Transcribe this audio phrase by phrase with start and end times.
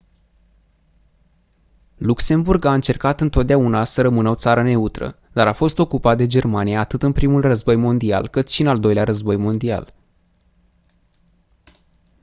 [1.97, 6.79] luxemburg a încercat întotdeauna să rămână o țară neutră dar a fost ocupat de germania
[6.79, 9.93] atât în primul război mondial cât și în al doilea război mondial